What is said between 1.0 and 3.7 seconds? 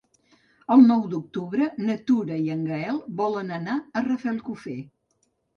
d'octubre na Tura i en Gaël volen